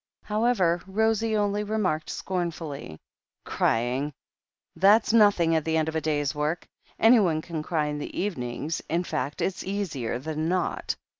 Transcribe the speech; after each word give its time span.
However, 0.23 0.81
Rosie 0.87 1.37
only 1.37 1.63
remarked 1.63 2.09
scornfully: 2.09 2.97
"Crying! 3.45 4.11
That's 4.75 5.13
nothing 5.13 5.53
at 5.53 5.63
the 5.63 5.77
end 5.77 5.87
of 5.89 5.95
a 5.95 6.01
day's 6.01 6.33
work. 6.33 6.65
Anyone 6.97 7.39
can 7.43 7.61
cry 7.61 7.85
in 7.85 7.99
the 7.99 8.19
evenings— 8.19 8.81
in 8.89 9.03
fact, 9.03 9.43
it's 9.43 9.63
easier 9.63 10.17
than 10.17 10.49
not. 10.49 10.95